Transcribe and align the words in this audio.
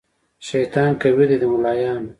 شیطان 0.47 0.89
قوي 1.01 1.25
دی 1.29 1.37
د 1.41 1.43
ملایانو 1.53 2.09